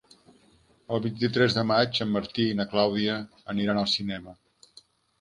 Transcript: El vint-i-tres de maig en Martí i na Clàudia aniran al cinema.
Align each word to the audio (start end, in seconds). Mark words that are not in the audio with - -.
El 0.97 1.03
vint-i-tres 1.03 1.59
de 1.59 1.65
maig 1.73 2.01
en 2.07 2.11
Martí 2.15 2.49
i 2.55 2.59
na 2.63 2.69
Clàudia 2.75 3.21
aniran 3.57 3.85
al 3.87 3.91
cinema. 3.97 4.39